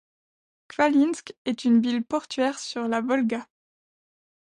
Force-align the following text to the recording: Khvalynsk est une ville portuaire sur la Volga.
Khvalynsk 0.69 1.31
est 1.45 1.63
une 1.63 1.79
ville 1.79 2.03
portuaire 2.03 2.57
sur 2.57 2.87
la 2.87 3.01
Volga. 3.01 3.45